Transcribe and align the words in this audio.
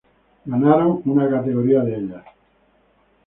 Ganaron 0.47 1.03
una 1.05 1.29
categoría 1.29 1.81
de 1.81 1.95
ellas. 1.95 2.23